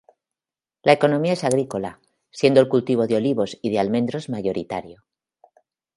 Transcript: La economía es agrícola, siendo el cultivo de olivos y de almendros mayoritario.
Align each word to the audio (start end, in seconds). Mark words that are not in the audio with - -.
La 0.81 0.93
economía 0.93 1.33
es 1.33 1.43
agrícola, 1.43 1.99
siendo 2.31 2.59
el 2.59 2.67
cultivo 2.67 3.05
de 3.05 3.17
olivos 3.17 3.59
y 3.61 3.69
de 3.69 3.77
almendros 3.77 4.29
mayoritario. 4.29 5.05